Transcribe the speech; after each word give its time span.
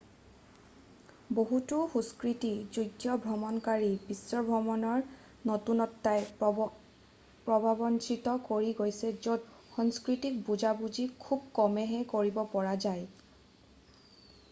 বহুতো 1.39 1.79
সুস্থিৰ 1.95 2.53
যোগ্য 2.77 3.17
ভ্ৰমণকাৰীক 3.25 4.07
বিশ্বভ্ৰমণৰ 4.11 5.03
নতুনত্বই 5.49 6.25
প্ৰভাৱান্বিত 6.39 8.33
কৰি 8.47 8.73
গৈছে 8.81 9.11
য'ত 9.27 9.69
সাংস্কৃতিক 9.75 10.39
বুজাবুজি 10.49 11.05
খুব 11.27 11.45
কমেইহে 11.61 12.01
কৰিব 12.15 12.41
পৰা 12.55 12.73
যায় 12.87 13.05